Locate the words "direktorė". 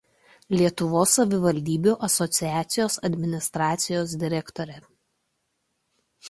4.25-4.81